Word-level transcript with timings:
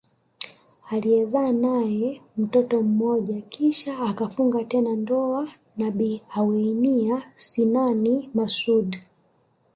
Aliyezaa 0.89 1.47
nae 1.51 2.21
mtoto 2.37 2.81
mmoja 2.81 3.41
kisha 3.41 3.99
akafunga 3.99 4.63
tena 4.63 4.93
ndoa 4.95 5.47
na 5.77 5.91
Bi 5.91 6.21
Aweina 6.35 7.23
Sinani 7.35 8.29
Masoud 8.33 8.95